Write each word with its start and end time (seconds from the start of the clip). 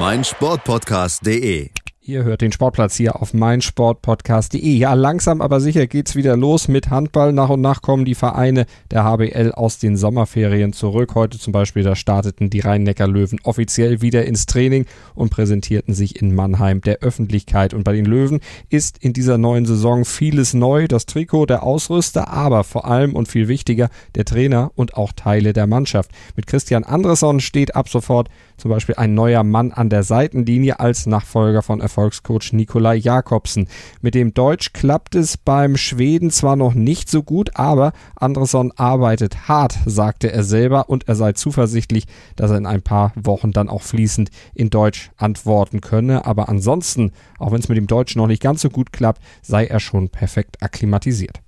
meinsportpodcast.de. 0.00 1.68
Ihr 2.02 2.24
hört 2.24 2.40
den 2.40 2.50
Sportplatz 2.50 2.96
hier 2.96 3.20
auf 3.20 3.34
meinsportpodcast.de. 3.34 4.74
Ja, 4.74 4.94
langsam 4.94 5.42
aber 5.42 5.60
sicher 5.60 5.86
geht's 5.86 6.16
wieder 6.16 6.36
los 6.36 6.66
mit 6.66 6.88
Handball. 6.88 7.34
Nach 7.34 7.50
und 7.50 7.60
nach 7.60 7.82
kommen 7.82 8.06
die 8.06 8.14
Vereine 8.14 8.64
der 8.90 9.04
HBL 9.04 9.52
aus 9.52 9.78
den 9.78 9.98
Sommerferien 9.98 10.72
zurück. 10.72 11.14
Heute 11.14 11.38
zum 11.38 11.52
Beispiel, 11.52 11.82
da 11.82 11.94
starteten 11.94 12.48
die 12.48 12.60
Rhein-Neckar-Löwen 12.60 13.40
offiziell 13.44 14.00
wieder 14.00 14.24
ins 14.24 14.46
Training 14.46 14.86
und 15.14 15.28
präsentierten 15.28 15.92
sich 15.92 16.20
in 16.20 16.34
Mannheim 16.34 16.80
der 16.80 17.00
Öffentlichkeit. 17.00 17.74
Und 17.74 17.84
bei 17.84 17.92
den 17.92 18.06
Löwen 18.06 18.40
ist 18.70 18.96
in 18.98 19.12
dieser 19.12 19.36
neuen 19.36 19.66
Saison 19.66 20.06
vieles 20.06 20.54
neu. 20.54 20.88
Das 20.88 21.04
Trikot, 21.04 21.46
der 21.46 21.62
Ausrüster, 21.62 22.28
aber 22.28 22.64
vor 22.64 22.86
allem 22.86 23.14
und 23.14 23.28
viel 23.28 23.46
wichtiger 23.46 23.90
der 24.14 24.24
Trainer 24.24 24.72
und 24.74 24.94
auch 24.94 25.12
Teile 25.12 25.52
der 25.52 25.66
Mannschaft. 25.66 26.10
Mit 26.34 26.46
Christian 26.46 26.84
Andresson 26.84 27.40
steht 27.40 27.76
ab 27.76 27.90
sofort 27.90 28.30
zum 28.60 28.70
Beispiel 28.70 28.96
ein 28.96 29.14
neuer 29.14 29.42
Mann 29.42 29.72
an 29.72 29.88
der 29.88 30.02
Seitenlinie 30.02 30.80
als 30.80 31.06
Nachfolger 31.06 31.62
von 31.62 31.80
Erfolg 31.80 32.10
Erfolgscoach 32.10 32.52
Nikolai 32.52 32.96
Jakobsen. 32.96 33.68
Mit 34.00 34.14
dem 34.14 34.34
Deutsch 34.34 34.72
klappt 34.72 35.14
es 35.14 35.36
beim 35.36 35.76
Schweden 35.76 36.30
zwar 36.30 36.56
noch 36.56 36.74
nicht 36.74 37.08
so 37.08 37.22
gut, 37.22 37.56
aber 37.56 37.92
Andersson 38.16 38.72
arbeitet 38.74 39.48
hart, 39.48 39.78
sagte 39.84 40.32
er 40.32 40.42
selber, 40.42 40.88
und 40.88 41.08
er 41.08 41.14
sei 41.14 41.32
zuversichtlich, 41.32 42.06
dass 42.36 42.50
er 42.50 42.58
in 42.58 42.66
ein 42.66 42.82
paar 42.82 43.12
Wochen 43.14 43.52
dann 43.52 43.68
auch 43.68 43.82
fließend 43.82 44.30
in 44.54 44.70
Deutsch 44.70 45.10
antworten 45.16 45.80
könne. 45.80 46.26
Aber 46.26 46.48
ansonsten, 46.48 47.12
auch 47.38 47.52
wenn 47.52 47.60
es 47.60 47.68
mit 47.68 47.76
dem 47.76 47.86
Deutsch 47.86 48.16
noch 48.16 48.26
nicht 48.26 48.42
ganz 48.42 48.62
so 48.62 48.70
gut 48.70 48.92
klappt, 48.92 49.22
sei 49.42 49.66
er 49.66 49.80
schon 49.80 50.08
perfekt 50.08 50.62
akklimatisiert. 50.62 51.40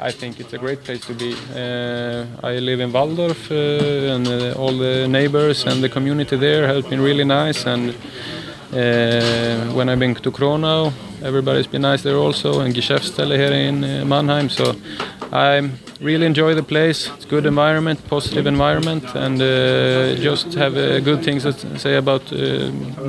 I 0.00 0.10
think 0.10 0.40
it's 0.40 0.52
a 0.52 0.58
great 0.58 0.84
place 0.84 1.00
to 1.06 1.14
be. 1.14 1.34
Uh, 1.54 2.26
I 2.42 2.58
live 2.58 2.80
in 2.80 2.92
Waldorf 2.92 3.50
uh, 3.50 4.14
and 4.14 4.26
uh, 4.26 4.52
all 4.56 4.76
the 4.76 5.06
neighbors 5.08 5.64
and 5.64 5.82
the 5.82 5.88
community 5.88 6.36
there 6.36 6.66
have 6.66 6.88
been 6.88 7.00
really 7.00 7.24
nice 7.24 7.66
and 7.66 7.94
Uh, 8.72 9.74
when 9.74 9.90
I've 9.90 9.98
been 9.98 10.14
to 10.14 10.30
Kronau, 10.30 10.92
everybody's 11.22 11.66
been 11.66 11.82
nice 11.82 12.02
there 12.02 12.16
also, 12.16 12.60
and 12.60 12.74
Geschäftsstelle 12.74 13.36
here 13.36 13.52
in 13.52 13.84
uh, 13.84 14.04
Mannheim. 14.06 14.48
So 14.48 14.74
I 15.30 15.70
really 16.00 16.24
enjoy 16.24 16.54
the 16.54 16.62
place. 16.62 17.10
It's 17.14 17.26
good 17.26 17.44
environment, 17.44 18.00
positive 18.08 18.46
environment, 18.48 19.04
and 19.14 19.42
uh, 19.42 20.14
just 20.16 20.54
have 20.54 20.72
good 21.04 21.22
things 21.22 21.42
to 21.42 21.78
say 21.78 21.96
about 21.96 22.22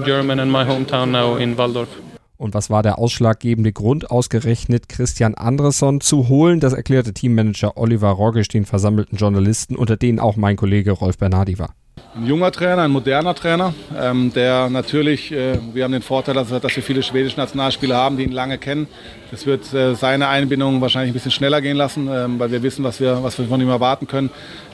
German 0.06 0.40
and 0.40 0.52
my 0.52 0.66
hometown 0.66 1.12
now 1.12 1.38
in 1.38 1.56
Waldorf. 1.56 2.13
Und 2.44 2.54
was 2.54 2.70
war 2.70 2.84
der 2.84 3.00
ausschlaggebende 3.00 3.72
Grund, 3.72 4.12
ausgerechnet 4.12 4.90
Christian 4.90 5.34
Andresson 5.34 6.02
zu 6.02 6.28
holen? 6.28 6.60
Das 6.60 6.74
erklärte 6.74 7.14
Teammanager 7.14 7.78
Oliver 7.78 8.10
Roggisch 8.10 8.50
den 8.50 8.66
versammelten 8.66 9.16
Journalisten, 9.16 9.78
unter 9.78 9.96
denen 9.96 10.20
auch 10.20 10.36
mein 10.36 10.58
Kollege 10.58 10.92
Rolf 10.92 11.18
Bernardi 11.18 11.58
war. 11.58 11.74
Ein 12.18 12.26
junger 12.26 12.52
Trainer, 12.52 12.82
ein 12.82 12.92
moderner 12.92 13.34
Trainer, 13.34 13.74
ähm, 13.98 14.34
der 14.34 14.70
natürlich, 14.70 15.32
äh, 15.32 15.58
wir 15.74 15.86
haben 15.86 15.94
den 15.94 16.02
Vorteil, 16.02 16.36
dass, 16.36 16.50
dass, 16.50 16.76
wir 16.76 16.84
viele 16.84 17.02
schwedische 17.02 17.38
Nationalspieler 17.38 17.96
haben, 17.96 18.18
die 18.18 18.24
ihn 18.24 18.34
lange 18.34 18.58
kennen. 18.58 18.88
Das 19.32 19.46
wird 19.46 19.74
äh, 19.74 19.96
seine 19.96 20.28
Einbindung 20.28 20.82
wahrscheinlich 20.82 21.12
ein 21.12 21.14
bisschen 21.14 21.32
schneller 21.32 21.62
gehen 21.62 21.78
lassen, 21.78 22.10
ähm, 22.12 22.40
weil 22.40 22.52
wir 22.52 22.62
wissen, 22.62 22.84
was 22.84 23.00
wir, 23.00 23.24
was 23.24 23.40
wir 23.40 23.46
von 23.46 23.62
ihm 23.62 23.70
erwarten 23.70 24.06
können. 24.06 24.30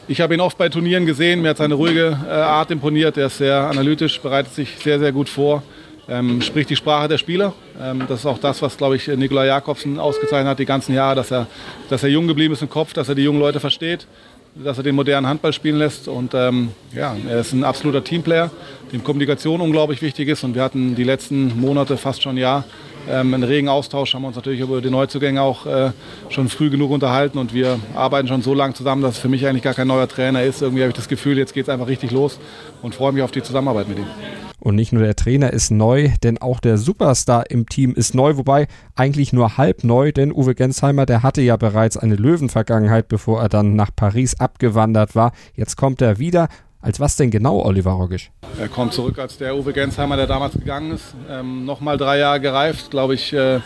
Ich 0.07 0.21
habe 0.21 0.33
ihn 0.33 0.41
oft 0.41 0.57
bei 0.57 0.69
Turnieren 0.69 1.05
gesehen, 1.05 1.43
mir 1.43 1.49
hat 1.49 1.57
seine 1.57 1.75
ruhige 1.75 2.17
äh, 2.25 2.31
Art 2.31 2.71
imponiert, 2.71 3.15
er 3.15 3.27
ist 3.27 3.37
sehr 3.37 3.69
analytisch, 3.69 4.19
bereitet 4.19 4.55
sich 4.55 4.75
sehr, 4.79 4.97
sehr 4.97 5.11
gut 5.11 5.29
vor. 5.29 5.61
Ähm, 6.09 6.41
spricht 6.41 6.69
die 6.69 6.75
Sprache 6.75 7.07
der 7.07 7.17
Spieler. 7.17 7.53
Ähm, 7.79 8.03
das 8.07 8.21
ist 8.21 8.25
auch 8.25 8.39
das, 8.39 8.61
was, 8.61 8.77
glaube 8.77 8.95
ich, 8.95 9.07
Nikolai 9.07 9.45
Jakobsen 9.45 9.99
ausgezeichnet 9.99 10.51
hat 10.51 10.59
die 10.59 10.65
ganzen 10.65 10.95
Jahre, 10.95 11.15
dass 11.15 11.31
er, 11.31 11.47
dass 11.89 12.01
er 12.03 12.09
jung 12.09 12.27
geblieben 12.27 12.53
ist 12.53 12.61
im 12.61 12.69
Kopf, 12.69 12.93
dass 12.93 13.09
er 13.09 13.15
die 13.15 13.23
jungen 13.23 13.39
Leute 13.39 13.59
versteht 13.59 14.07
dass 14.55 14.77
er 14.77 14.83
den 14.83 14.95
modernen 14.95 15.27
Handball 15.27 15.53
spielen 15.53 15.77
lässt. 15.77 16.07
Und 16.07 16.33
ähm, 16.33 16.71
ja, 16.93 17.15
er 17.27 17.39
ist 17.39 17.53
ein 17.53 17.63
absoluter 17.63 18.03
Teamplayer, 18.03 18.51
dem 18.91 19.03
Kommunikation 19.03 19.61
unglaublich 19.61 20.01
wichtig 20.01 20.27
ist. 20.27 20.43
Und 20.43 20.55
wir 20.55 20.63
hatten 20.63 20.95
die 20.95 21.03
letzten 21.03 21.59
Monate, 21.59 21.97
fast 21.97 22.21
schon 22.21 22.35
ein 22.35 22.39
Jahr, 22.39 22.65
ähm, 23.07 23.33
einen 23.33 23.43
regen 23.43 23.69
Austausch, 23.69 24.13
haben 24.13 24.25
uns 24.25 24.35
natürlich 24.35 24.59
über 24.59 24.81
die 24.81 24.89
Neuzugänge 24.89 25.41
auch 25.41 25.65
äh, 25.65 25.91
schon 26.29 26.49
früh 26.49 26.69
genug 26.69 26.91
unterhalten. 26.91 27.37
Und 27.37 27.53
wir 27.53 27.79
arbeiten 27.95 28.27
schon 28.27 28.41
so 28.41 28.53
lange 28.53 28.73
zusammen, 28.73 29.01
dass 29.01 29.15
es 29.15 29.19
für 29.19 29.29
mich 29.29 29.47
eigentlich 29.47 29.63
gar 29.63 29.73
kein 29.73 29.87
neuer 29.87 30.07
Trainer 30.07 30.43
ist. 30.43 30.61
Irgendwie 30.61 30.81
habe 30.81 30.89
ich 30.89 30.95
das 30.95 31.07
Gefühl, 31.07 31.37
jetzt 31.37 31.53
geht 31.53 31.63
es 31.63 31.69
einfach 31.69 31.87
richtig 31.87 32.11
los 32.11 32.39
und 32.81 32.95
freue 32.95 33.11
mich 33.11 33.23
auf 33.23 33.31
die 33.31 33.43
Zusammenarbeit 33.43 33.87
mit 33.87 33.99
ihm. 33.99 34.07
Und 34.59 34.75
nicht 34.75 34.91
nur 34.91 35.03
der 35.03 35.15
Trainer 35.15 35.53
ist 35.53 35.71
neu, 35.71 36.09
denn 36.21 36.37
auch 36.37 36.59
der 36.59 36.77
Superstar 36.77 37.49
im 37.49 37.67
Team 37.67 37.93
ist 37.93 38.13
neu, 38.13 38.35
wobei 38.35 38.67
eigentlich 38.95 39.31
nur 39.31 39.57
halb 39.57 39.85
neu, 39.85 40.11
denn 40.11 40.33
Uwe 40.33 40.53
Gensheimer, 40.53 41.05
der 41.05 41.23
hatte 41.23 41.41
ja 41.41 41.55
bereits 41.55 41.95
eine 41.95 42.15
Löwenvergangenheit, 42.15 43.07
bevor 43.07 43.41
er 43.41 43.49
dann 43.49 43.75
nach 43.75 43.91
Paris 43.95 44.39
abgewandert 44.39 45.15
war. 45.15 45.31
Jetzt 45.55 45.77
kommt 45.77 46.01
er 46.01 46.19
wieder. 46.19 46.49
Als 46.81 46.99
was 46.99 47.17
denn 47.17 47.29
genau, 47.29 47.61
Oliver 47.61 47.91
Rogisch? 47.91 48.31
Er 48.57 48.69
kommt 48.69 48.93
zurück 48.93 49.19
als 49.19 49.37
der 49.37 49.55
Uwe 49.55 49.73
Gensheimer, 49.73 50.15
der 50.15 50.27
damals 50.27 50.53
gegangen 50.53 50.91
ist. 50.91 51.13
Ähm, 51.29 51.65
Nochmal 51.65 51.97
drei 51.97 52.19
Jahre 52.19 52.39
gereift, 52.39 52.89
glaube 52.89 53.15
ich. 53.15 53.33
Äh, 53.33 53.59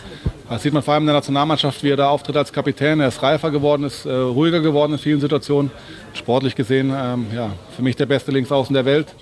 das 0.48 0.62
sieht 0.62 0.72
man 0.72 0.82
vor 0.82 0.94
allem 0.94 1.04
in 1.04 1.06
der 1.06 1.14
Nationalmannschaft, 1.14 1.82
wie 1.84 1.90
er 1.90 1.96
da 1.96 2.08
auftritt 2.08 2.36
als 2.36 2.52
Kapitän. 2.52 3.00
Er 3.00 3.08
ist 3.08 3.22
reifer 3.22 3.50
geworden, 3.50 3.84
ist 3.84 4.04
äh, 4.04 4.12
ruhiger 4.12 4.60
geworden 4.60 4.92
in 4.92 4.98
vielen 4.98 5.20
Situationen. 5.20 5.70
Sportlich 6.12 6.56
gesehen, 6.56 6.92
ähm, 6.94 7.26
ja, 7.34 7.50
für 7.76 7.82
mich 7.82 7.94
der 7.96 8.06
beste 8.06 8.32
Linksaußen 8.32 8.74
der 8.74 8.84
Welt 8.84 9.14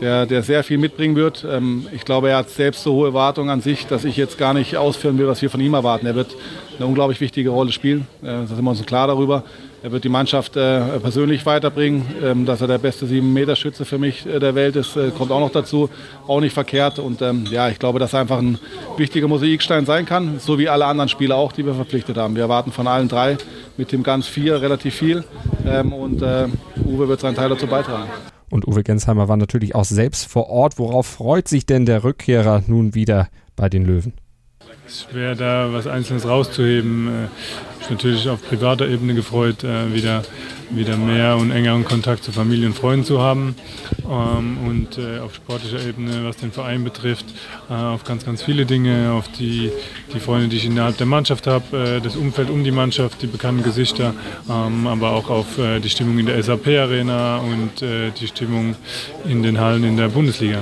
der, 0.00 0.26
der 0.26 0.42
sehr 0.42 0.64
viel 0.64 0.78
mitbringen 0.78 1.16
wird. 1.16 1.44
Ähm, 1.48 1.86
ich 1.92 2.04
glaube, 2.04 2.30
er 2.30 2.38
hat 2.38 2.50
selbst 2.50 2.82
so 2.82 2.94
hohe 2.94 3.08
Erwartungen 3.08 3.50
an 3.50 3.60
sich, 3.60 3.86
dass 3.86 4.04
ich 4.04 4.16
jetzt 4.16 4.38
gar 4.38 4.54
nicht 4.54 4.76
ausführen 4.76 5.18
will, 5.18 5.26
was 5.26 5.42
wir 5.42 5.50
von 5.50 5.60
ihm 5.60 5.74
erwarten. 5.74 6.06
Er 6.06 6.14
wird 6.14 6.36
eine 6.76 6.86
unglaublich 6.86 7.20
wichtige 7.20 7.50
Rolle 7.50 7.72
spielen. 7.72 8.06
Äh, 8.22 8.26
da 8.26 8.46
sind 8.46 8.62
wir 8.62 8.70
uns 8.70 8.84
klar 8.86 9.06
darüber. 9.06 9.44
Er 9.82 9.92
wird 9.92 10.02
die 10.02 10.08
Mannschaft 10.08 10.56
äh, 10.56 10.80
persönlich 10.98 11.46
weiterbringen. 11.46 12.04
Ähm, 12.22 12.46
dass 12.46 12.60
er 12.60 12.66
der 12.66 12.78
beste 12.78 13.06
7-Meter-Schütze 13.06 13.84
für 13.84 13.98
mich 13.98 14.26
äh, 14.26 14.40
der 14.40 14.54
Welt 14.54 14.76
ist, 14.76 14.98
kommt 15.16 15.30
auch 15.30 15.40
noch 15.40 15.52
dazu. 15.52 15.88
Auch 16.26 16.40
nicht 16.40 16.52
verkehrt. 16.52 16.98
Und 16.98 17.22
ähm, 17.22 17.46
ja, 17.50 17.68
ich 17.68 17.78
glaube, 17.78 17.98
dass 17.98 18.12
er 18.12 18.20
einfach 18.20 18.38
ein 18.38 18.58
wichtiger 18.96 19.28
Mosaikstein 19.28 19.86
sein 19.86 20.06
kann. 20.06 20.40
So 20.40 20.58
wie 20.58 20.68
alle 20.68 20.86
anderen 20.86 21.08
Spieler 21.08 21.36
auch, 21.36 21.52
die 21.52 21.64
wir 21.64 21.74
verpflichtet 21.74 22.16
haben. 22.16 22.34
Wir 22.34 22.42
erwarten 22.42 22.72
von 22.72 22.86
allen 22.86 23.08
drei 23.08 23.38
mit 23.76 23.92
dem 23.92 24.02
ganz 24.02 24.26
vier 24.26 24.60
relativ 24.60 24.94
viel. 24.94 25.24
und 25.64 26.22
Uwe 26.22 27.08
wird 27.08 27.20
seinen 27.20 27.36
Teil 27.36 27.48
dazu 27.48 27.66
beitragen. 27.66 28.08
Und 28.50 28.66
Uwe 28.66 28.82
Gensheimer 28.82 29.28
war 29.28 29.36
natürlich 29.36 29.74
auch 29.74 29.84
selbst 29.84 30.26
vor 30.26 30.48
Ort. 30.48 30.78
Worauf 30.78 31.06
freut 31.06 31.48
sich 31.48 31.66
denn 31.66 31.86
der 31.86 32.02
Rückkehrer 32.02 32.62
nun 32.66 32.94
wieder 32.94 33.28
bei 33.56 33.68
den 33.68 33.84
Löwen? 33.84 34.14
Schwer, 34.88 35.34
da 35.34 35.68
was 35.72 35.86
Einzelnes 35.86 36.26
rauszuheben. 36.26 37.28
Ich 37.80 37.88
bin 37.88 37.96
natürlich 37.96 38.28
auf 38.28 38.42
privater 38.42 38.88
Ebene 38.88 39.14
gefreut, 39.14 39.62
äh, 39.62 39.92
wieder, 39.92 40.22
wieder 40.70 40.96
mehr 40.96 41.36
und 41.36 41.50
engeren 41.50 41.84
Kontakt 41.84 42.24
zu 42.24 42.32
Familie 42.32 42.66
und 42.66 42.74
Freunden 42.74 43.04
zu 43.04 43.20
haben. 43.20 43.54
Ähm, 44.10 44.56
und 44.66 44.96
äh, 44.96 45.18
auf 45.18 45.34
sportlicher 45.34 45.86
Ebene, 45.86 46.24
was 46.24 46.38
den 46.38 46.52
Verein 46.52 46.84
betrifft, 46.84 47.26
äh, 47.68 47.74
auf 47.74 48.04
ganz, 48.04 48.24
ganz 48.24 48.42
viele 48.42 48.64
Dinge, 48.64 49.12
auf 49.12 49.28
die, 49.28 49.70
die 50.14 50.20
Freunde, 50.20 50.48
die 50.48 50.56
ich 50.56 50.64
innerhalb 50.64 50.96
der 50.96 51.06
Mannschaft 51.06 51.46
habe, 51.46 52.00
das 52.02 52.16
Umfeld 52.16 52.48
um 52.48 52.64
die 52.64 52.70
Mannschaft, 52.70 53.20
die 53.20 53.26
bekannten 53.26 53.62
Gesichter, 53.62 54.14
ähm, 54.48 54.86
aber 54.86 55.12
auch 55.12 55.28
auf 55.28 55.46
die 55.82 55.90
Stimmung 55.90 56.18
in 56.18 56.26
der 56.26 56.42
SAP-Arena 56.42 57.38
und 57.38 57.80
die 57.80 58.26
Stimmung 58.26 58.76
in 59.28 59.42
den 59.42 59.60
Hallen 59.60 59.84
in 59.84 59.96
der 59.96 60.08
Bundesliga. 60.08 60.60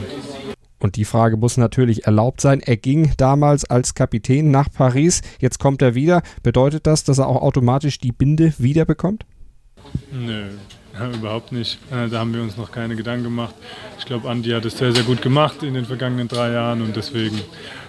Und 0.78 0.96
die 0.96 1.04
Frage 1.04 1.36
muss 1.36 1.56
natürlich 1.56 2.06
erlaubt 2.06 2.40
sein. 2.40 2.60
Er 2.60 2.76
ging 2.76 3.12
damals 3.16 3.64
als 3.64 3.94
Kapitän 3.94 4.50
nach 4.50 4.70
Paris. 4.70 5.22
Jetzt 5.40 5.58
kommt 5.58 5.82
er 5.82 5.94
wieder. 5.94 6.22
Bedeutet 6.42 6.86
das, 6.86 7.04
dass 7.04 7.18
er 7.18 7.28
auch 7.28 7.40
automatisch 7.42 7.98
die 7.98 8.12
Binde 8.12 8.52
wiederbekommt? 8.58 9.24
Nö, 10.12 10.48
ja, 10.94 11.10
überhaupt 11.10 11.52
nicht. 11.52 11.78
Äh, 11.90 12.08
da 12.08 12.20
haben 12.20 12.34
wir 12.34 12.42
uns 12.42 12.56
noch 12.56 12.72
keine 12.72 12.96
Gedanken 12.96 13.24
gemacht. 13.24 13.54
Ich 13.98 14.04
glaube, 14.04 14.28
Andi 14.28 14.50
hat 14.50 14.64
es 14.64 14.76
sehr, 14.76 14.92
sehr 14.92 15.04
gut 15.04 15.22
gemacht 15.22 15.62
in 15.62 15.74
den 15.74 15.84
vergangenen 15.84 16.28
drei 16.28 16.52
Jahren 16.52 16.82
und 16.82 16.96
deswegen 16.96 17.40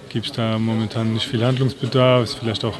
gibt 0.10 0.28
es 0.28 0.32
da 0.32 0.58
momentan 0.58 1.14
nicht 1.14 1.28
viel 1.28 1.44
Handlungsbedarf. 1.44 2.24
Ist 2.24 2.36
vielleicht 2.36 2.64
auch 2.64 2.78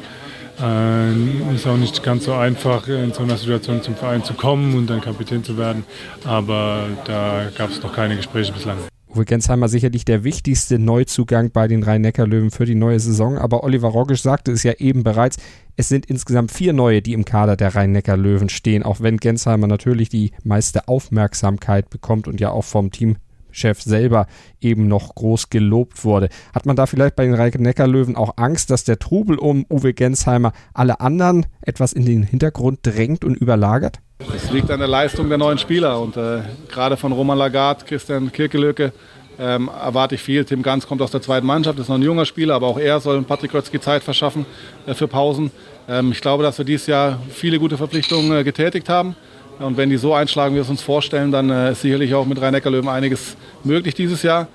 äh, 0.60 1.54
ist 1.54 1.66
auch 1.66 1.76
nicht 1.76 2.02
ganz 2.02 2.24
so 2.24 2.32
einfach, 2.32 2.88
in 2.88 3.12
so 3.12 3.22
einer 3.22 3.36
Situation 3.36 3.82
zum 3.82 3.94
Verein 3.94 4.24
zu 4.24 4.34
kommen 4.34 4.74
und 4.74 4.88
dann 4.88 5.00
Kapitän 5.00 5.44
zu 5.44 5.56
werden. 5.56 5.84
Aber 6.24 6.86
da 7.04 7.48
gab 7.56 7.70
es 7.70 7.82
noch 7.82 7.94
keine 7.94 8.16
Gespräche 8.16 8.52
bislang. 8.52 8.78
Uwe 9.18 9.24
Gensheimer 9.24 9.66
sicherlich 9.66 10.04
der 10.04 10.22
wichtigste 10.22 10.78
Neuzugang 10.78 11.50
bei 11.50 11.66
den 11.66 11.82
Rhein-Neckar-Löwen 11.82 12.52
für 12.52 12.66
die 12.66 12.76
neue 12.76 13.00
Saison. 13.00 13.36
Aber 13.36 13.64
Oliver 13.64 13.88
Rogisch 13.88 14.22
sagte 14.22 14.52
es 14.52 14.62
ja 14.62 14.74
eben 14.74 15.02
bereits, 15.02 15.38
es 15.74 15.88
sind 15.88 16.06
insgesamt 16.06 16.52
vier 16.52 16.72
neue, 16.72 17.02
die 17.02 17.14
im 17.14 17.24
Kader 17.24 17.56
der 17.56 17.74
Rhein-Neckar-Löwen 17.74 18.48
stehen, 18.48 18.84
auch 18.84 19.00
wenn 19.00 19.16
Gensheimer 19.16 19.66
natürlich 19.66 20.08
die 20.08 20.30
meiste 20.44 20.86
Aufmerksamkeit 20.86 21.90
bekommt 21.90 22.28
und 22.28 22.38
ja 22.38 22.52
auch 22.52 22.62
vom 22.62 22.92
Team 22.92 23.16
Chef 23.50 23.82
selber 23.82 24.28
eben 24.60 24.86
noch 24.86 25.16
groß 25.16 25.50
gelobt 25.50 26.04
wurde. 26.04 26.28
Hat 26.54 26.64
man 26.64 26.76
da 26.76 26.86
vielleicht 26.86 27.16
bei 27.16 27.24
den 27.24 27.34
Rhein-Neckar-Löwen 27.34 28.14
auch 28.14 28.34
Angst, 28.36 28.70
dass 28.70 28.84
der 28.84 29.00
Trubel 29.00 29.36
um 29.36 29.66
Uwe 29.68 29.94
Gensheimer 29.94 30.52
alle 30.74 31.00
anderen 31.00 31.46
etwas 31.60 31.92
in 31.92 32.04
den 32.04 32.22
Hintergrund 32.22 32.80
drängt 32.84 33.24
und 33.24 33.34
überlagert? 33.34 34.00
Es 34.20 34.50
liegt 34.50 34.68
an 34.70 34.80
der 34.80 34.88
Leistung 34.88 35.28
der 35.28 35.38
neuen 35.38 35.58
Spieler 35.58 36.00
und 36.00 36.16
äh, 36.16 36.40
gerade 36.68 36.96
von 36.96 37.12
Roman 37.12 37.38
Lagarde, 37.38 37.84
Christian 37.84 38.32
Kirkelöke 38.32 38.92
ähm, 39.38 39.68
erwarte 39.68 40.16
ich 40.16 40.22
viel. 40.22 40.44
Tim 40.44 40.60
Ganz 40.64 40.88
kommt 40.88 41.00
aus 41.02 41.12
der 41.12 41.22
zweiten 41.22 41.46
Mannschaft, 41.46 41.78
ist 41.78 41.88
noch 41.88 41.94
ein 41.94 42.02
junger 42.02 42.26
Spieler, 42.26 42.56
aber 42.56 42.66
auch 42.66 42.78
er 42.78 42.98
soll 42.98 43.22
Patrick 43.22 43.54
Rötzky 43.54 43.80
Zeit 43.80 44.02
verschaffen 44.02 44.44
äh, 44.86 44.94
für 44.94 45.06
Pausen. 45.06 45.52
Ähm, 45.88 46.10
ich 46.10 46.20
glaube, 46.20 46.42
dass 46.42 46.58
wir 46.58 46.64
dieses 46.64 46.88
Jahr 46.88 47.20
viele 47.30 47.60
gute 47.60 47.76
Verpflichtungen 47.76 48.36
äh, 48.36 48.42
getätigt 48.42 48.88
haben. 48.88 49.14
Und 49.60 49.76
wenn 49.76 49.88
die 49.88 49.96
so 49.96 50.14
einschlagen, 50.14 50.54
wie 50.54 50.58
wir 50.58 50.62
es 50.62 50.68
uns 50.68 50.82
vorstellen, 50.82 51.30
dann 51.30 51.50
äh, 51.50 51.70
ist 51.72 51.82
sicherlich 51.82 52.12
auch 52.14 52.26
mit 52.26 52.40
Rhein-Neckar-Löwen 52.40 52.88
einiges 52.88 53.36
möglich 53.62 53.94
dieses 53.94 54.24
Jahr. 54.24 54.48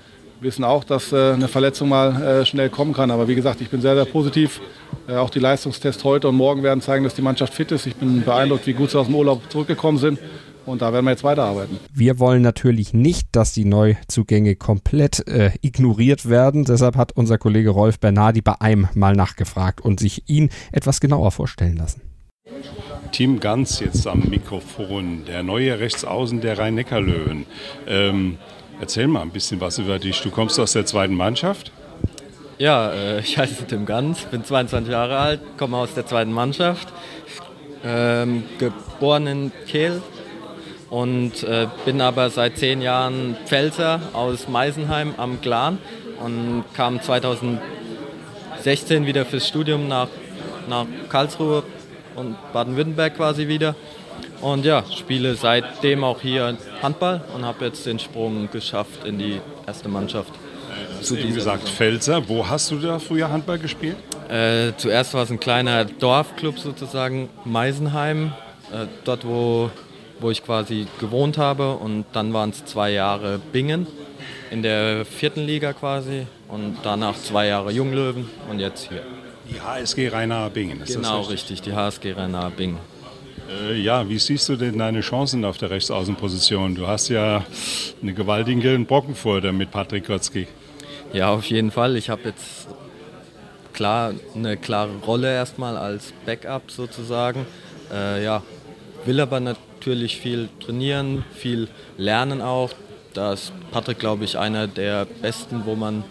Wir 0.44 0.48
wissen 0.48 0.64
auch, 0.64 0.84
dass 0.84 1.10
äh, 1.10 1.32
eine 1.32 1.48
Verletzung 1.48 1.88
mal 1.88 2.22
äh, 2.22 2.44
schnell 2.44 2.68
kommen 2.68 2.92
kann. 2.92 3.10
Aber 3.10 3.28
wie 3.28 3.34
gesagt, 3.34 3.62
ich 3.62 3.70
bin 3.70 3.80
sehr, 3.80 3.94
sehr 3.94 4.04
positiv. 4.04 4.60
Äh, 5.08 5.14
auch 5.14 5.30
die 5.30 5.38
Leistungstests 5.38 6.04
heute 6.04 6.28
und 6.28 6.34
morgen 6.34 6.62
werden 6.62 6.82
zeigen, 6.82 7.02
dass 7.02 7.14
die 7.14 7.22
Mannschaft 7.22 7.54
fit 7.54 7.72
ist. 7.72 7.86
Ich 7.86 7.96
bin 7.96 8.22
beeindruckt, 8.22 8.66
wie 8.66 8.74
gut 8.74 8.90
sie 8.90 8.98
aus 8.98 9.06
dem 9.06 9.14
Urlaub 9.14 9.40
zurückgekommen 9.50 9.96
sind. 9.96 10.18
Und 10.66 10.82
da 10.82 10.92
werden 10.92 11.06
wir 11.06 11.12
jetzt 11.12 11.24
weiterarbeiten. 11.24 11.78
Wir 11.94 12.18
wollen 12.18 12.42
natürlich 12.42 12.92
nicht, 12.92 13.28
dass 13.32 13.54
die 13.54 13.64
Neuzugänge 13.64 14.54
komplett 14.54 15.26
äh, 15.28 15.52
ignoriert 15.62 16.28
werden. 16.28 16.66
Deshalb 16.66 16.98
hat 16.98 17.12
unser 17.12 17.38
Kollege 17.38 17.70
Rolf 17.70 17.98
Bernardi 17.98 18.42
bei 18.42 18.60
einem 18.60 18.88
mal 18.92 19.16
nachgefragt 19.16 19.80
und 19.80 19.98
sich 19.98 20.28
ihn 20.28 20.50
etwas 20.72 21.00
genauer 21.00 21.32
vorstellen 21.32 21.78
lassen. 21.78 22.02
Team 23.12 23.40
Ganz 23.40 23.80
jetzt 23.80 24.06
am 24.06 24.28
Mikrofon, 24.28 25.24
der 25.26 25.42
neue 25.42 25.80
Rechtsaußen 25.80 26.42
der 26.42 26.58
Rhein-Neckar-Löwen. 26.58 27.46
Ähm, 27.86 28.36
erzähl 28.80 29.06
mal 29.06 29.22
ein 29.22 29.30
bisschen 29.30 29.60
was 29.60 29.78
über 29.78 29.98
dich. 29.98 30.20
Du 30.22 30.30
kommst 30.30 30.58
aus 30.58 30.72
der 30.72 30.86
zweiten 30.86 31.14
Mannschaft? 31.14 31.72
Ja, 32.58 32.92
äh, 32.92 33.20
ich 33.20 33.36
heiße 33.36 33.66
Tim 33.66 33.86
Ganz, 33.86 34.22
bin 34.22 34.44
22 34.44 34.92
Jahre 34.92 35.18
alt, 35.18 35.40
komme 35.56 35.76
aus 35.76 35.94
der 35.94 36.06
zweiten 36.06 36.32
Mannschaft, 36.32 36.88
ähm, 37.84 38.44
geboren 38.58 39.26
in 39.26 39.52
Kehl, 39.66 40.00
und 40.94 41.42
äh, 41.42 41.66
bin 41.84 42.00
aber 42.00 42.30
seit 42.30 42.56
zehn 42.56 42.80
Jahren 42.80 43.36
Pfälzer 43.46 44.00
aus 44.12 44.46
Meisenheim 44.46 45.14
am 45.16 45.40
Glan 45.40 45.78
und 46.24 46.62
kam 46.72 47.02
2016 47.02 49.04
wieder 49.04 49.26
fürs 49.26 49.48
Studium 49.48 49.88
nach, 49.88 50.06
nach 50.68 50.86
Karlsruhe 51.08 51.64
und 52.14 52.36
Baden-Württemberg 52.52 53.16
quasi 53.16 53.48
wieder. 53.48 53.74
Und 54.44 54.66
ja, 54.66 54.84
spiele 54.94 55.36
seitdem 55.36 56.04
auch 56.04 56.20
hier 56.20 56.58
Handball 56.82 57.22
und 57.34 57.46
habe 57.46 57.64
jetzt 57.64 57.86
den 57.86 57.98
Sprung 57.98 58.50
geschafft 58.52 59.04
in 59.06 59.18
die 59.18 59.40
erste 59.66 59.88
Mannschaft. 59.88 60.32
Hast 60.98 61.10
eben 61.12 61.34
gesagt 61.34 61.66
Pfälzer. 61.66 62.28
Wo 62.28 62.46
hast 62.46 62.70
du 62.70 62.76
da 62.76 62.98
früher 62.98 63.30
Handball 63.30 63.58
gespielt? 63.58 63.96
Äh, 64.28 64.72
zuerst 64.76 65.14
war 65.14 65.22
es 65.22 65.30
ein 65.30 65.40
kleiner 65.40 65.86
Dorfclub 65.86 66.58
sozusagen, 66.58 67.30
Meisenheim. 67.46 68.34
Äh, 68.70 68.86
dort, 69.04 69.26
wo 69.26 69.70
wo 70.20 70.30
ich 70.30 70.44
quasi 70.44 70.86
gewohnt 71.00 71.38
habe. 71.38 71.74
Und 71.74 72.04
dann 72.12 72.32
waren 72.34 72.50
es 72.50 72.66
zwei 72.66 72.90
Jahre 72.90 73.40
Bingen 73.52 73.86
in 74.50 74.62
der 74.62 75.04
vierten 75.06 75.46
Liga 75.46 75.72
quasi 75.72 76.26
und 76.48 76.76
danach 76.82 77.16
zwei 77.16 77.46
Jahre 77.46 77.72
Junglöwen 77.72 78.28
und 78.50 78.58
jetzt 78.58 78.88
hier. 78.88 79.02
Die 79.50 79.60
HSG 79.60 80.08
Rheinaer 80.08 80.50
Bingen, 80.50 80.80
ist 80.82 80.96
genau, 80.96 81.18
das 81.18 81.30
richtig? 81.30 81.58
richtig, 81.58 81.62
die 81.62 81.72
HSG 81.74 82.12
Rheinaer 82.12 82.50
Bingen. 82.50 82.78
Äh, 83.48 83.80
ja, 83.80 84.08
wie 84.08 84.18
siehst 84.18 84.48
du 84.48 84.56
denn 84.56 84.78
deine 84.78 85.00
Chancen 85.00 85.44
auf 85.44 85.58
der 85.58 85.70
Rechtsaußenposition? 85.70 86.74
Du 86.74 86.86
hast 86.86 87.08
ja 87.08 87.44
einen 88.02 88.14
gewaltigen 88.14 88.86
Brocken 88.86 89.14
vor 89.14 89.40
dir 89.40 89.52
mit 89.52 89.70
Patrick 89.70 90.06
Kotzki. 90.06 90.46
Ja, 91.12 91.30
auf 91.30 91.44
jeden 91.46 91.70
Fall. 91.70 91.96
Ich 91.96 92.08
habe 92.10 92.22
jetzt 92.24 92.68
klar 93.72 94.14
eine 94.34 94.56
klare 94.56 94.96
Rolle 95.06 95.32
erstmal 95.32 95.76
als 95.76 96.12
Backup 96.24 96.70
sozusagen. 96.70 97.46
Äh, 97.92 98.24
ja, 98.24 98.42
will 99.04 99.20
aber 99.20 99.40
natürlich 99.40 100.16
viel 100.16 100.48
trainieren, 100.60 101.24
viel 101.34 101.68
lernen 101.98 102.40
auch. 102.40 102.70
Da 103.12 103.34
ist 103.34 103.52
Patrick, 103.70 103.98
glaube 103.98 104.24
ich, 104.24 104.38
einer 104.38 104.66
der 104.66 105.04
besten, 105.04 105.62
wo 105.66 105.74
man 105.74 106.04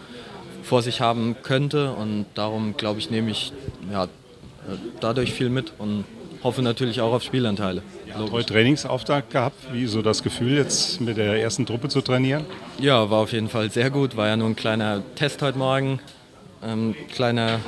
vor 0.62 0.82
sich 0.82 1.00
haben 1.00 1.36
könnte. 1.42 1.92
Und 1.92 2.26
darum, 2.34 2.76
glaube 2.76 2.98
ich, 3.00 3.10
nehme 3.10 3.30
ich 3.30 3.52
ja, 3.92 4.08
dadurch 5.00 5.32
viel 5.32 5.50
mit 5.50 5.72
und 5.78 6.04
hoffe 6.44 6.62
natürlich 6.62 7.00
auch 7.00 7.12
auf 7.12 7.22
Spielanteile. 7.22 7.82
Ja, 8.06 8.30
heute 8.30 8.52
Trainingsauftakt 8.52 9.30
gehabt. 9.30 9.56
Wie 9.72 9.86
so 9.86 10.02
das 10.02 10.22
Gefühl, 10.22 10.56
jetzt 10.56 11.00
mit 11.00 11.16
der 11.16 11.40
ersten 11.42 11.66
Truppe 11.66 11.88
zu 11.88 12.02
trainieren? 12.02 12.44
Ja, 12.78 13.10
war 13.10 13.20
auf 13.20 13.32
jeden 13.32 13.48
Fall 13.48 13.70
sehr 13.70 13.90
gut. 13.90 14.16
War 14.16 14.28
ja 14.28 14.36
nur 14.36 14.48
ein 14.48 14.56
kleiner 14.56 15.02
Test 15.16 15.42
heute 15.42 15.58
Morgen, 15.58 16.00
ähm, 16.62 16.94
kleiner 17.12 17.60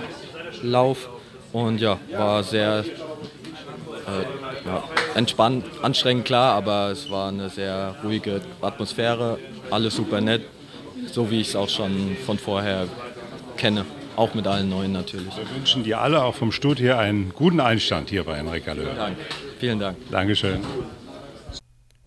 Lauf. 0.62 1.08
Und 1.52 1.80
ja, 1.80 1.98
war 2.12 2.44
sehr 2.44 2.84
äh, 4.06 4.66
ja, 4.66 4.84
entspannt, 5.14 5.64
anstrengend 5.82 6.26
klar, 6.26 6.54
aber 6.54 6.90
es 6.90 7.10
war 7.10 7.30
eine 7.30 7.48
sehr 7.48 7.94
ruhige 8.04 8.42
Atmosphäre, 8.60 9.38
alles 9.70 9.96
super 9.96 10.20
nett, 10.20 10.42
so 11.10 11.30
wie 11.30 11.40
ich 11.40 11.48
es 11.48 11.56
auch 11.56 11.68
schon 11.68 12.16
von 12.26 12.38
vorher 12.38 12.86
kenne. 13.56 13.86
Auch 14.16 14.34
mit 14.34 14.46
allen 14.46 14.68
Neuen 14.68 14.92
natürlich. 14.92 15.36
Wir 15.36 15.54
wünschen 15.54 15.84
dir 15.84 16.00
alle 16.00 16.22
auch 16.22 16.34
vom 16.34 16.50
Studio 16.50 16.86
hier 16.86 16.98
einen 16.98 17.32
guten 17.34 17.60
Einstand 17.60 18.08
hier 18.08 18.24
bei 18.24 18.38
Enrica 18.38 18.72
Löhr. 18.72 18.86
Vielen 18.86 18.96
Dank. 18.96 19.16
Vielen 19.58 19.78
Dank. 19.78 19.96
Dankeschön. 20.10 20.60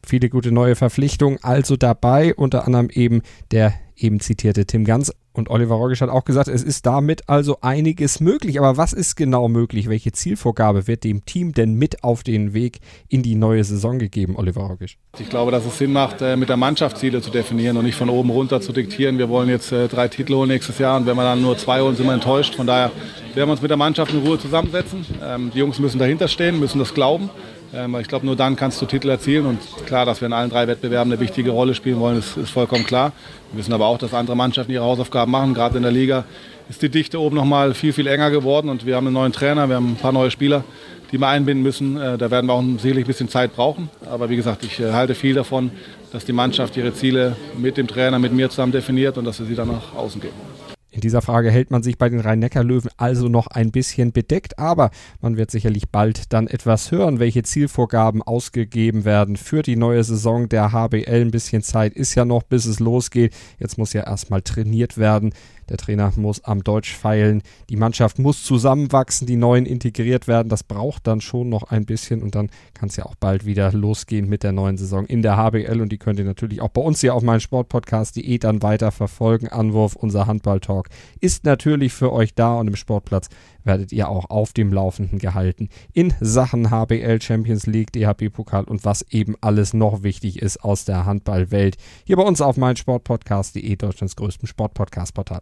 Viele 0.05 0.29
gute 0.29 0.51
neue 0.51 0.75
Verpflichtungen 0.75 1.37
also 1.43 1.75
dabei, 1.75 2.33
unter 2.33 2.65
anderem 2.65 2.89
eben 2.89 3.21
der 3.51 3.73
eben 4.01 4.19
zitierte 4.19 4.65
Tim 4.65 4.85
Ganz. 4.85 5.11
Und 5.31 5.49
Oliver 5.49 5.75
Rogisch 5.75 6.01
hat 6.01 6.09
auch 6.09 6.25
gesagt, 6.25 6.47
es 6.47 6.63
ist 6.63 6.85
damit 6.85 7.29
also 7.29 7.59
einiges 7.61 8.19
möglich. 8.19 8.59
Aber 8.59 8.77
was 8.77 8.93
ist 8.93 9.15
genau 9.15 9.47
möglich? 9.47 9.87
Welche 9.87 10.11
Zielvorgabe 10.11 10.87
wird 10.87 11.03
dem 11.03 11.23
Team 11.23 11.53
denn 11.53 11.75
mit 11.75 12.03
auf 12.03 12.23
den 12.23 12.53
Weg 12.53 12.79
in 13.07 13.23
die 13.23 13.35
neue 13.35 13.63
Saison 13.63 13.99
gegeben, 13.99 14.35
Oliver 14.35 14.63
Rogisch? 14.63 14.97
Ich 15.19 15.29
glaube, 15.29 15.51
dass 15.51 15.65
es 15.65 15.77
Sinn 15.77 15.93
macht, 15.93 16.21
äh, 16.21 16.35
mit 16.35 16.49
der 16.49 16.57
Mannschaft 16.57 16.97
Ziele 16.97 17.21
zu 17.21 17.29
definieren 17.29 17.77
und 17.77 17.85
nicht 17.85 17.95
von 17.95 18.09
oben 18.09 18.31
runter 18.31 18.59
zu 18.59 18.73
diktieren. 18.73 19.17
Wir 19.17 19.29
wollen 19.29 19.49
jetzt 19.49 19.71
äh, 19.71 19.87
drei 19.87 20.07
Titel 20.07 20.33
holen 20.33 20.49
nächstes 20.49 20.77
Jahr 20.79 20.97
und 20.97 21.05
wenn 21.05 21.15
wir 21.15 21.23
dann 21.23 21.41
nur 21.41 21.57
zwei 21.57 21.81
holen, 21.81 21.95
sind 21.95 22.05
wir 22.05 22.13
enttäuscht. 22.13 22.55
Von 22.55 22.67
daher 22.67 22.91
werden 23.33 23.47
wir 23.47 23.51
uns 23.51 23.61
mit 23.61 23.69
der 23.69 23.77
Mannschaft 23.77 24.13
in 24.13 24.19
Ruhe 24.19 24.39
zusammensetzen. 24.39 25.05
Ähm, 25.23 25.51
die 25.53 25.59
Jungs 25.59 25.79
müssen 25.79 25.99
dahinter 25.99 26.27
stehen, 26.27 26.59
müssen 26.59 26.79
das 26.79 26.93
glauben. 26.93 27.29
Ähm, 27.73 27.95
ich 27.99 28.07
glaube, 28.07 28.25
nur 28.25 28.35
dann 28.35 28.55
kannst 28.55 28.81
du 28.81 28.85
Titel 28.85 29.09
erzielen. 29.09 29.45
Und 29.45 29.59
klar, 29.85 30.05
dass 30.05 30.21
wir 30.21 30.25
in 30.25 30.33
allen 30.33 30.49
drei 30.49 30.67
Wettbewerben 30.67 31.11
eine 31.11 31.21
wichtige 31.21 31.51
Rolle 31.51 31.75
spielen 31.75 31.99
wollen, 31.99 32.19
ist, 32.19 32.37
ist 32.37 32.49
vollkommen 32.49 32.85
klar. 32.85 33.11
Wir 33.51 33.59
wissen 33.59 33.73
aber 33.73 33.87
auch, 33.87 33.97
dass 33.97 34.13
andere 34.13 34.35
Mannschaften 34.35 34.71
ihre 34.71 34.83
Hausaufgaben 34.83 35.31
machen. 35.31 35.53
Gerade 35.53 35.77
in 35.77 35.83
der 35.83 35.91
Liga 35.91 36.25
ist 36.69 36.81
die 36.81 36.89
Dichte 36.89 37.19
oben 37.19 37.35
noch 37.35 37.45
mal 37.45 37.73
viel, 37.73 37.93
viel 37.93 38.07
enger 38.07 38.31
geworden. 38.31 38.69
Und 38.69 38.85
wir 38.85 38.95
haben 38.95 39.07
einen 39.07 39.13
neuen 39.13 39.33
Trainer, 39.33 39.67
wir 39.69 39.75
haben 39.75 39.91
ein 39.93 39.95
paar 39.95 40.11
neue 40.11 40.31
Spieler, 40.31 40.63
die 41.11 41.19
wir 41.19 41.27
einbinden 41.27 41.63
müssen. 41.63 41.97
Äh, 41.97 42.17
da 42.17 42.31
werden 42.31 42.47
wir 42.47 42.53
auch 42.53 42.63
sicherlich 42.77 43.05
ein 43.05 43.07
bisschen 43.07 43.29
Zeit 43.29 43.55
brauchen. 43.55 43.89
Aber 44.09 44.29
wie 44.29 44.35
gesagt, 44.35 44.63
ich 44.63 44.79
äh, 44.79 44.91
halte 44.91 45.15
viel 45.15 45.35
davon, 45.35 45.71
dass 46.11 46.25
die 46.25 46.33
Mannschaft 46.33 46.75
ihre 46.77 46.93
Ziele 46.93 47.35
mit 47.57 47.77
dem 47.77 47.87
Trainer, 47.87 48.19
mit 48.19 48.33
mir 48.33 48.49
zusammen 48.49 48.71
definiert 48.71 49.17
und 49.17 49.25
dass 49.25 49.39
wir 49.39 49.45
sie 49.45 49.55
dann 49.55 49.67
nach 49.67 49.95
außen 49.95 50.19
geben. 50.21 50.68
In 50.99 51.01
dieser 51.01 51.21
Frage 51.21 51.49
hält 51.49 51.71
man 51.71 51.81
sich 51.81 51.97
bei 51.97 52.09
den 52.09 52.19
Rhein-Neckar-Löwen 52.19 52.91
also 52.97 53.29
noch 53.29 53.47
ein 53.47 53.71
bisschen 53.71 54.11
bedeckt, 54.11 54.59
aber 54.59 54.91
man 55.21 55.37
wird 55.37 55.49
sicherlich 55.49 55.87
bald 55.87 56.33
dann 56.33 56.47
etwas 56.47 56.91
hören, 56.91 57.19
welche 57.19 57.41
Zielvorgaben 57.41 58.21
ausgegeben 58.21 59.05
werden 59.05 59.37
für 59.37 59.61
die 59.61 59.77
neue 59.77 60.03
Saison 60.03 60.49
der 60.49 60.73
HBL. 60.73 61.21
Ein 61.21 61.31
bisschen 61.31 61.61
Zeit 61.61 61.93
ist 61.93 62.15
ja 62.15 62.25
noch, 62.25 62.43
bis 62.43 62.65
es 62.65 62.81
losgeht. 62.81 63.33
Jetzt 63.59 63.77
muss 63.77 63.93
ja 63.93 64.03
erstmal 64.03 64.41
trainiert 64.41 64.97
werden. 64.97 65.31
Der 65.69 65.77
Trainer 65.77 66.11
muss 66.15 66.43
am 66.43 66.63
Deutsch 66.63 66.95
feilen. 66.95 67.41
Die 67.69 67.75
Mannschaft 67.75 68.19
muss 68.19 68.43
zusammenwachsen, 68.43 69.27
die 69.27 69.35
Neuen 69.35 69.65
integriert 69.65 70.27
werden. 70.27 70.49
Das 70.49 70.63
braucht 70.63 71.07
dann 71.07 71.21
schon 71.21 71.49
noch 71.49 71.63
ein 71.63 71.85
bisschen 71.85 72.21
und 72.21 72.35
dann 72.35 72.49
kann 72.73 72.89
es 72.89 72.95
ja 72.95 73.05
auch 73.05 73.15
bald 73.15 73.45
wieder 73.45 73.71
losgehen 73.71 74.27
mit 74.27 74.43
der 74.43 74.51
neuen 74.51 74.77
Saison 74.77 75.05
in 75.05 75.21
der 75.21 75.37
HBL 75.37 75.81
und 75.81 75.91
die 75.91 75.97
könnt 75.97 76.19
ihr 76.19 76.25
natürlich 76.25 76.61
auch 76.61 76.69
bei 76.69 76.81
uns 76.81 77.01
hier 77.01 77.13
auf 77.13 77.23
meinem 77.23 77.39
Sportpodcast.de 77.39 78.37
dann 78.37 78.61
weiter 78.61 78.91
verfolgen. 78.91 79.47
Anwurf, 79.47 79.95
unser 79.95 80.27
Handball-Talk 80.27 80.89
ist 81.19 81.45
natürlich 81.45 81.93
für 81.93 82.11
euch 82.11 82.33
da 82.35 82.55
und 82.55 82.67
im 82.67 82.75
Sportplatz 82.75 83.29
werdet 83.63 83.91
ihr 83.91 84.09
auch 84.09 84.29
auf 84.29 84.53
dem 84.53 84.73
Laufenden 84.73 85.19
gehalten 85.19 85.69
in 85.93 86.13
Sachen 86.19 86.71
HBL 86.71 87.21
Champions 87.21 87.65
League, 87.65 87.91
DHB-Pokal 87.93 88.63
und 88.63 88.85
was 88.85 89.03
eben 89.09 89.35
alles 89.41 89.73
noch 89.73 90.03
wichtig 90.03 90.41
ist 90.41 90.63
aus 90.63 90.85
der 90.85 91.05
Handballwelt. 91.05 91.77
Hier 92.05 92.15
bei 92.15 92.23
uns 92.23 92.41
auf 92.41 92.57
meinsportpodcast.de, 92.57 93.75
Deutschlands 93.75 94.15
größtem 94.15 94.47
Sportpodcast-Portal. 94.47 95.41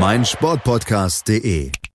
meinsportpodcast.de. 0.00 1.79